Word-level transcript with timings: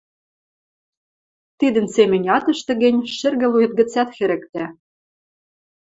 Тидӹн 1.59 1.87
семӹнь 1.95 2.29
ат 2.37 2.45
ӹштӹ 2.53 2.73
гӹнь, 2.83 2.99
шӹргӹлуэт 3.17 3.71
гӹцӓт 3.79 4.09
хӹрӹктӓ. 4.17 4.65